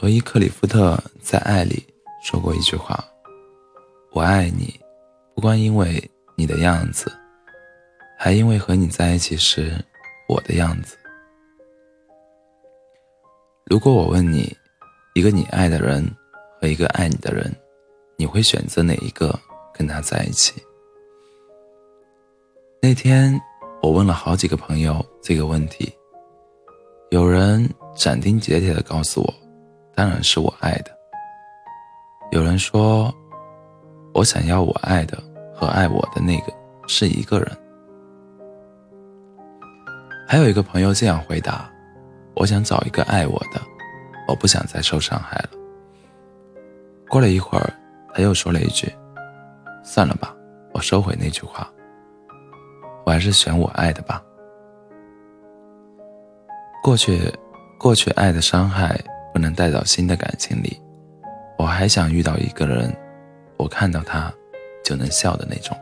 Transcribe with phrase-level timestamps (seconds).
[0.00, 1.82] 罗伊·克里夫特在《爱》里
[2.22, 3.02] 说过一句话
[4.12, 4.74] ：“我爱你，
[5.34, 6.02] 不光因为
[6.36, 7.10] 你的样子，
[8.18, 9.72] 还因为和你在一起时
[10.28, 10.96] 我的样子。”
[13.64, 14.52] 如果我问你，
[15.14, 16.04] 一个你爱的人
[16.60, 17.54] 和一个爱你的人，
[18.16, 19.38] 你会选择哪一个
[19.72, 20.60] 跟他在一起？
[22.82, 23.40] 那天
[23.80, 25.90] 我问了好几个朋友这个问题，
[27.10, 29.43] 有人斩钉截铁地告诉我。
[29.94, 30.90] 当然是我爱的。
[32.30, 33.14] 有人说，
[34.12, 35.22] 我想要我爱的
[35.54, 36.52] 和爱我的那个
[36.88, 37.48] 是一个人。
[40.26, 41.70] 还有一个朋友这样回答
[42.34, 43.60] ：“我想找一个爱我的，
[44.26, 45.50] 我不想再受伤害了。”
[47.08, 47.72] 过了一会儿，
[48.12, 48.92] 他又说了一句
[49.84, 50.34] ：“算了吧，
[50.72, 51.70] 我收回那句话，
[53.04, 54.20] 我还是选我爱的吧。”
[56.82, 57.32] 过去，
[57.78, 58.98] 过去爱的伤害。
[59.34, 60.80] 不能带到新的感情里，
[61.58, 62.96] 我还想遇到一个人，
[63.56, 64.32] 我看到他
[64.84, 65.76] 就能笑的那种。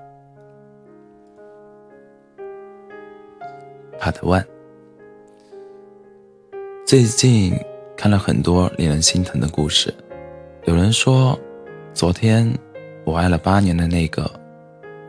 [4.01, 4.47] Part One，
[6.87, 7.55] 最近
[7.95, 9.93] 看了很多令人心疼的故事。
[10.65, 11.39] 有人说，
[11.93, 12.51] 昨天
[13.05, 14.29] 我爱了八年的那个，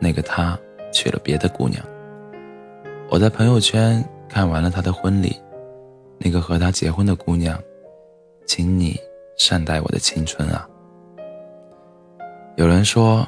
[0.02, 0.60] 那个他
[0.92, 1.82] 娶了别的姑娘。
[3.10, 5.34] 我在朋友圈看完了他的婚礼，
[6.18, 7.58] 那个和他结婚的姑娘。
[8.46, 9.00] 请你
[9.38, 10.68] 善待我的青春啊！
[12.56, 13.28] 有人说，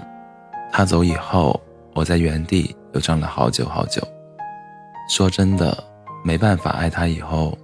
[0.71, 1.59] 他走以后，
[1.93, 4.01] 我在原地又站了好久好久。
[5.09, 5.83] 说真的，
[6.23, 7.57] 没办法爱他以后，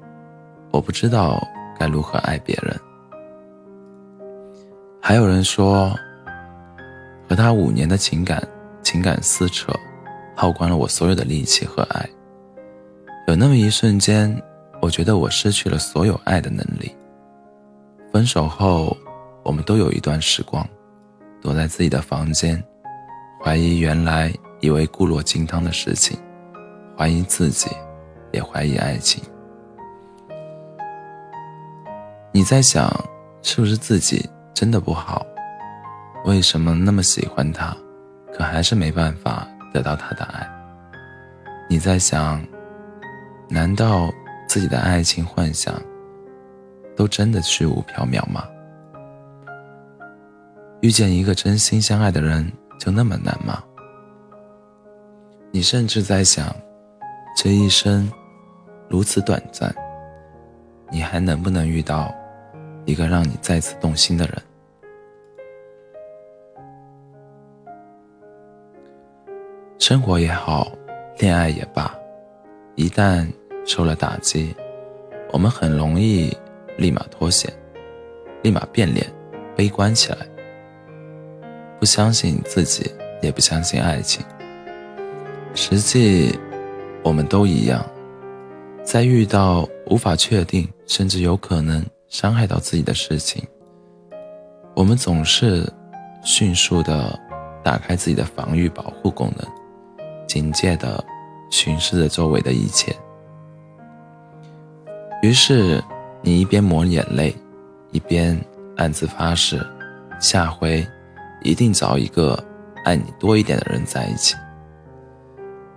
[0.72, 1.42] 我不知道
[1.78, 2.76] 该如何爱别人。
[5.02, 5.94] 还有人说，
[7.28, 8.42] 和他五年的情感，
[8.84, 9.74] 情感撕扯，
[10.36, 12.10] 耗光了我所有的力气和爱。
[13.28, 14.36] 有那么一瞬间，
[14.82, 16.96] 我觉得我失去了所有爱的能力。
[18.12, 18.95] 分手后，
[19.42, 20.67] 我们都有一段时光，
[21.42, 22.61] 躲在自己的房间，
[23.42, 26.20] 怀疑原来以为固若金汤的事情，
[26.98, 27.70] 怀疑自己，
[28.33, 29.23] 也怀疑爱情。
[32.33, 32.94] 你在想，
[33.42, 35.26] 是不是自己真的不好？
[36.26, 37.76] 为什么那么喜欢他，
[38.33, 40.45] 可还是没办法得到他的爱？
[41.70, 42.45] 你在想，
[43.48, 44.11] 难道
[44.49, 45.73] 自己的爱情幻想？
[47.02, 48.48] 都真的虚无缥缈吗？
[50.82, 52.48] 遇见一个真心相爱的人
[52.80, 53.64] 就那么难吗？
[55.50, 56.56] 你甚至在想，
[57.36, 58.08] 这一生
[58.88, 59.73] 如此短暂，
[60.92, 62.14] 你还能不能遇到
[62.86, 64.38] 一个让你再次动心的人？
[69.80, 70.72] 生活也好，
[71.17, 71.92] 恋爱也罢，
[72.76, 73.28] 一旦
[73.66, 74.56] 受了打击，
[75.34, 76.32] 我们很容易。
[76.77, 77.52] 立马脱险，
[78.42, 79.05] 立马变脸，
[79.55, 80.17] 悲观起来，
[81.80, 84.26] 不相信自己，也不相信爱情。
[85.54, 86.37] 实际，
[87.04, 87.86] 我们都一样，
[88.83, 93.43] 在遇到无法确定，甚至有可能伤害到自己的事情，
[94.76, 95.71] 我们总是
[96.23, 97.20] 迅速的
[97.64, 99.48] 打开自己的防御保护功能，
[100.27, 101.04] 警戒的
[101.52, 102.95] 巡视着周围的一切，
[105.21, 105.83] 于是。
[106.23, 107.36] 你一边抹眼泪，
[107.92, 108.39] 一边
[108.77, 109.59] 暗自发誓，
[110.20, 110.87] 下回
[111.42, 112.42] 一定找一个
[112.86, 114.36] 爱你多一点的人在一起。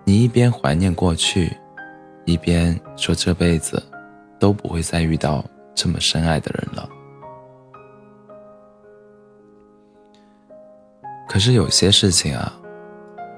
[0.05, 1.57] 你一边怀念过去，
[2.27, 3.83] 一边说这辈子
[4.39, 5.43] 都不会再遇到
[5.75, 6.89] 这么深爱的人了。
[11.27, 12.53] 可是有些事情啊，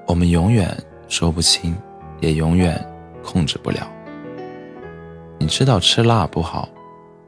[0.05, 1.73] 我们永远说不清，
[2.19, 2.85] 也永远
[3.23, 3.89] 控制不了。
[5.39, 6.67] 你知道吃辣不好。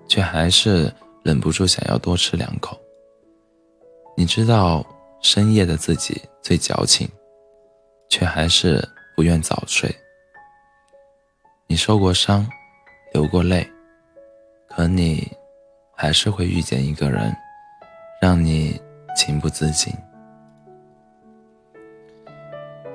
[0.10, 0.92] 却还是
[1.24, 2.78] 忍不住想要多吃两口。
[4.18, 4.86] 你知道
[5.22, 7.08] 深夜的自己最矫情，
[8.10, 9.90] 却还是不愿早睡。
[11.68, 12.46] 你受过伤，
[13.14, 13.66] 流过泪，
[14.68, 15.32] 可你
[15.96, 17.34] 还是会遇见一个人，
[18.20, 18.82] 让你
[19.16, 19.94] 情不自禁。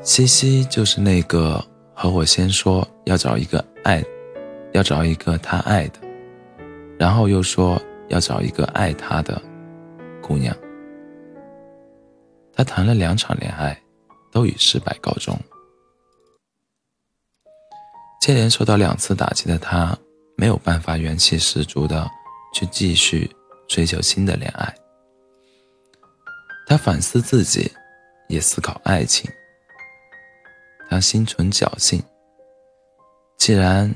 [0.02, 4.04] 西西就是那个和我先说要找一个爱，
[4.72, 6.03] 要找一个他爱的。
[6.98, 9.40] 然后又说要找一个爱他的
[10.22, 10.56] 姑娘。
[12.52, 13.76] 他谈了两场恋爱，
[14.30, 15.38] 都以失败告终。
[18.20, 19.96] 接连受到两次打击的他，
[20.36, 22.08] 没有办法元气十足的
[22.54, 23.30] 去继续
[23.68, 24.74] 追求新的恋爱。
[26.66, 27.70] 他反思自己，
[28.28, 29.30] 也思考爱情。
[30.88, 32.02] 他心存侥幸，
[33.36, 33.92] 既然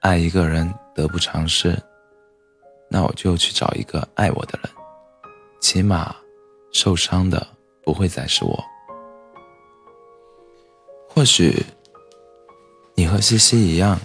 [0.00, 1.76] 爱一个人得不偿失。
[2.88, 4.70] 那我就去找一个爱我的人，
[5.60, 6.14] 起码
[6.72, 7.46] 受伤的
[7.82, 8.64] 不会再是我。
[11.08, 11.64] 或许
[12.94, 13.98] 你和西西一样，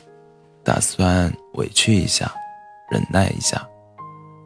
[0.64, 2.34] 打算委屈一下，
[2.90, 3.68] 忍耐一下，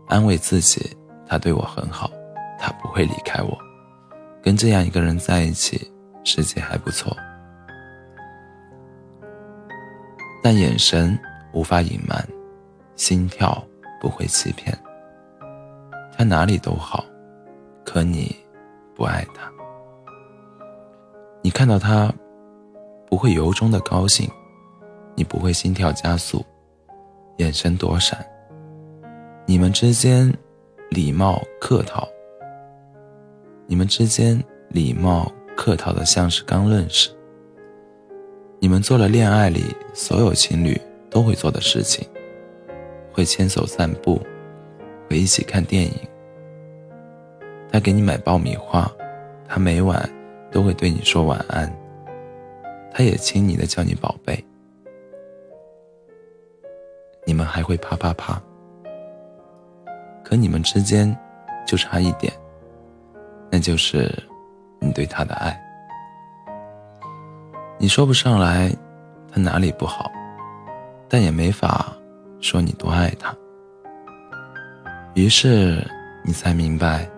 [0.07, 0.95] 安慰自己，
[1.27, 2.09] 他对我很好，
[2.59, 3.57] 他不会离开我，
[4.41, 5.91] 跟这样一个人在一起，
[6.23, 7.15] 世界还不错。
[10.43, 11.17] 但眼神
[11.53, 12.27] 无法隐瞒，
[12.95, 13.63] 心跳
[13.99, 14.77] 不会欺骗。
[16.17, 17.03] 他哪里都好，
[17.83, 18.35] 可你
[18.95, 19.51] 不爱他。
[21.41, 22.13] 你看到他。
[23.07, 24.27] 不会由衷的高兴，
[25.13, 26.43] 你不会心跳加速，
[27.37, 28.25] 眼神躲闪。
[29.45, 30.33] 你们之间
[30.89, 32.05] 礼貌客套，
[33.67, 37.11] 你们之间礼貌客套的像是刚认识。
[38.59, 39.63] 你们做了恋爱里
[39.93, 42.05] 所有情侣都会做的事情，
[43.15, 44.21] 会牵手散步，
[45.09, 45.93] 会一起看电影。
[47.71, 48.91] 他给你买爆米花，
[49.47, 49.97] 他每晚
[50.51, 51.73] 都会对你说晚安。
[52.93, 54.43] 他也亲昵的叫你宝贝，
[57.23, 58.41] 你们还会啪啪啪。
[60.21, 61.17] 可你们之间
[61.65, 62.33] 就差一点，
[63.49, 64.11] 那就是
[64.79, 65.57] 你对他的爱。
[67.77, 68.69] 你说不上来
[69.31, 70.11] 他哪里不好，
[71.07, 71.95] 但也没法
[72.45, 73.35] 说你多爱他。
[75.15, 75.83] 于是
[76.23, 77.09] 你才明白，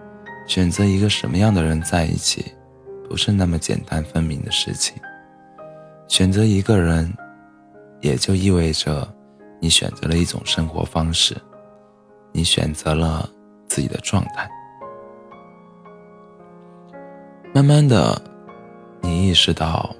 [0.47, 2.45] 选择一个什么样的人在一起，
[3.09, 4.95] 不是那么简单分明的事情。
[6.07, 7.13] 选择一个人，
[7.99, 9.05] 也就意味着
[9.59, 11.35] 你选择了一种生活方式，
[12.31, 13.29] 你选择了
[13.67, 14.49] 自己的状态。
[17.53, 18.21] 慢慢的，
[19.01, 19.93] 你意识到，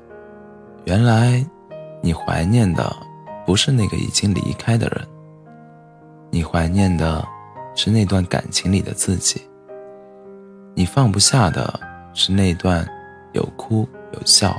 [0.86, 1.46] 原来
[2.02, 2.96] 你怀念的
[3.46, 5.06] 不是那个已经离开的人，
[6.30, 7.26] 你怀念的
[7.76, 9.42] 是那段感情里的自己。
[10.76, 11.80] 你放不下的
[12.14, 12.88] 是那段
[13.34, 14.56] 有哭有笑。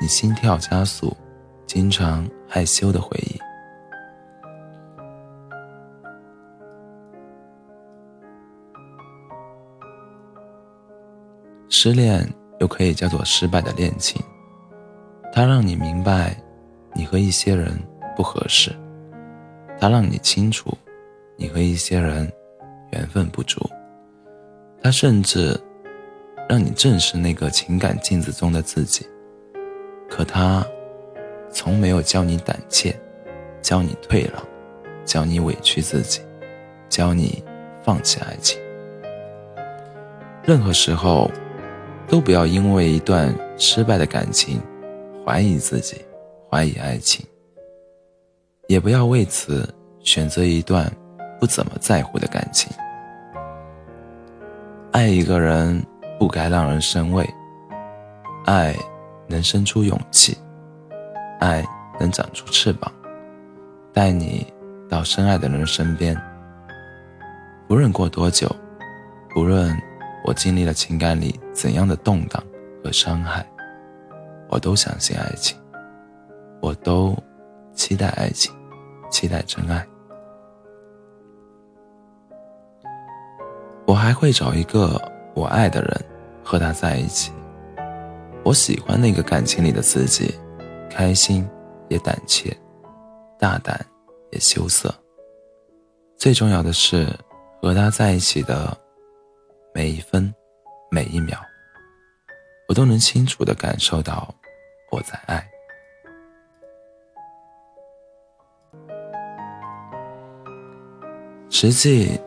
[0.00, 1.14] 你心跳加速，
[1.66, 3.38] 经常害羞的回忆。
[11.68, 12.26] 失恋
[12.60, 14.22] 又可以叫做失败的恋情，
[15.32, 16.36] 它让你明白，
[16.94, 17.78] 你和一些人
[18.16, 18.72] 不合适；
[19.80, 20.76] 它让你清楚，
[21.36, 22.30] 你和一些人
[22.90, 23.66] 缘分不足；
[24.82, 25.58] 它甚至
[26.46, 29.06] 让你正视那个情感镜子中的自己。
[30.06, 30.62] 可他，
[31.50, 32.94] 从没有教你胆怯，
[33.62, 34.46] 教你退让，
[35.06, 36.20] 教你委屈自己，
[36.90, 37.42] 教你
[37.82, 38.60] 放弃爱情。
[40.44, 41.30] 任何时候，
[42.06, 44.60] 都不要因为一段失败的感情，
[45.24, 46.04] 怀疑自己，
[46.50, 47.24] 怀疑爱情。
[48.70, 49.68] 也不要为此
[49.98, 50.88] 选择一段
[51.40, 52.72] 不怎么在乎的感情。
[54.92, 55.84] 爱一个人，
[56.20, 57.28] 不该让人生畏，
[58.46, 58.72] 爱。
[59.26, 60.36] 能生出勇气，
[61.38, 61.64] 爱
[62.00, 62.92] 能长出翅膀，
[63.92, 64.44] 带你
[64.88, 66.20] 到深爱的人身边。
[67.68, 68.50] 不论过多久，
[69.32, 69.72] 不论
[70.24, 72.42] 我经历了情感里怎样的动荡
[72.82, 73.46] 和伤害，
[74.48, 75.56] 我都相信爱情，
[76.60, 77.16] 我都
[77.72, 78.52] 期待爱情，
[79.10, 79.86] 期待真爱。
[83.86, 85.00] 我还会找一个
[85.34, 86.04] 我爱的人，
[86.44, 87.32] 和他在一起。
[88.44, 90.34] 我喜欢那个感情里的自己，
[90.88, 91.46] 开心
[91.88, 92.56] 也胆怯，
[93.38, 93.84] 大胆
[94.30, 94.94] 也羞涩。
[96.16, 97.06] 最重要的是，
[97.60, 98.76] 和他在一起的
[99.74, 100.32] 每一分、
[100.90, 101.38] 每一秒，
[102.68, 104.32] 我都能清楚的感受到
[104.90, 105.46] 我在爱。
[111.50, 112.18] 实际，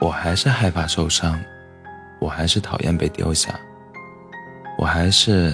[0.00, 1.38] 我还是害怕受伤，
[2.18, 3.54] 我还是讨厌被丢下。
[4.78, 5.52] 我还是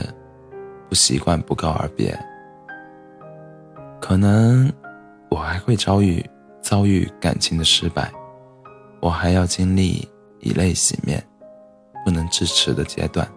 [0.88, 2.16] 不习惯不告而别，
[4.00, 4.73] 可能
[5.28, 6.25] 我还会遭遇
[6.61, 8.11] 遭遇感情的失败，
[9.00, 10.09] 我还要经历
[10.40, 11.23] 以泪洗面、
[12.04, 13.28] 不能支持的阶段。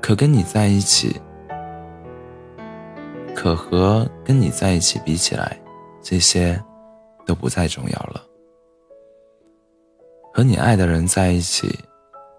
[0.00, 1.20] 可跟你在一起，
[3.34, 5.58] 可和跟你在一起比起来，
[6.02, 6.62] 这些
[7.24, 8.24] 都不再重要了。
[10.32, 11.78] 和你爱的人在一起，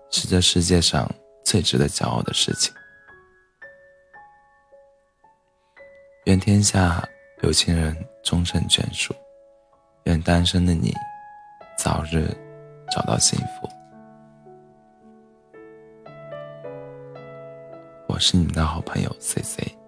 [0.09, 1.09] 是这世界上。
[1.45, 2.73] 最值得骄傲的事情。
[6.25, 7.07] 愿天下
[7.43, 9.13] 有情人终成眷属，
[10.05, 10.91] 愿单身的你
[11.77, 12.35] 早日
[12.89, 13.69] 找到幸福。
[18.07, 19.84] 我是你们的好朋友 C C。